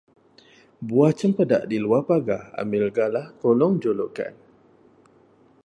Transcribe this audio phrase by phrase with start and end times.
[0.87, 4.33] Buah cempedak di luar pagar, ambil galah tolong jolokkan.